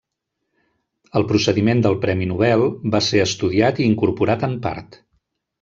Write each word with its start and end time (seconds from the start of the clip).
El 1.19 1.25
procediment 1.31 1.83
del 1.87 1.99
premi 2.07 2.29
Nobel 2.33 2.65
va 2.97 3.05
ser 3.11 3.23
estudiat 3.27 3.83
i 3.85 3.89
incorporat 3.93 4.49
en 4.53 4.61
part. 4.69 5.03